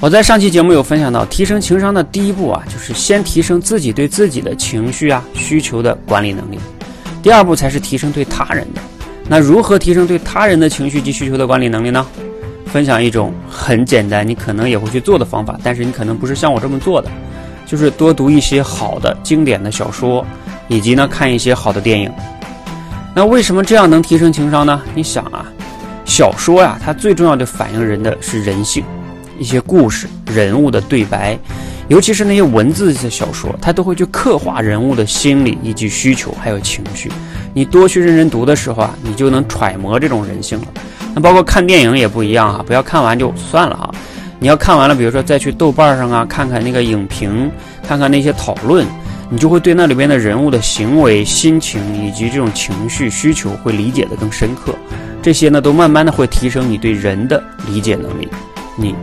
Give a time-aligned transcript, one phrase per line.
[0.00, 6.58] 我在上期节目有分享到，提升情商的第一步啊，就是先提升自己对自己的情绪啊、需求的管理能力。
[7.22, 8.80] 第二步才是提升对他人的。
[9.28, 12.06] 那如何提升对他人的情绪及需求的管理能力呢？
[12.64, 17.10] 分享一种很简单，你可能也会去做的方法，但是你可能不是像我这么做的，
[17.66, 20.26] 就是多读一些好的经典的小说，
[20.68, 22.10] 以及呢看一些好的电影。
[23.14, 24.80] 那为什么这样能提升情商呢？
[24.94, 25.44] 你想啊，
[26.06, 28.82] 小说呀，它最重要的反映人的是人性。
[29.40, 31.36] 一些故事、人物的对白，
[31.88, 37.10] 尤其是那些文字的小说，它都会去刻画人物的心理以及需求，还有情绪。
[37.54, 40.66] 你多去认真读的时候啊，你就能揣摩这种人性了。
[41.14, 43.90] 那包括看电影也不一样啊，不要看完就算了啊。
[44.38, 47.50] 你要看完了，比如说再去豆瓣上啊，看看那个影评，
[47.88, 48.86] 看看那些讨论，
[49.30, 54.74] 你就会对那里边的人物的行为、心情以及这种情绪需求会理解的更深刻。
[55.22, 58.28] 这些呢，都慢慢的会提升你对人的理解能力。
[58.76, 58.94] 你？